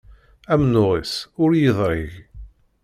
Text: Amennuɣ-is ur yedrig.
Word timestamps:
Amennuɣ-is 0.53 1.13
ur 1.41 1.51
yedrig. 1.61 2.11